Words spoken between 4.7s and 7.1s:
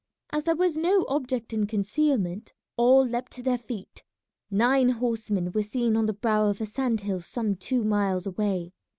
horsemen were seen on the brow of a sand